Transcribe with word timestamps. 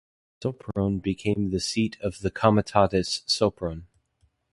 Sopron 0.43 0.99
became 0.99 1.51
the 1.51 1.59
seat 1.59 1.95
of 2.01 2.21
the 2.21 2.31
comitatus 2.31 3.21
Sopron. 3.27 3.83